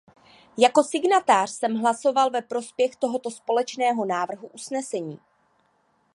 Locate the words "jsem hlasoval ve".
1.51-2.41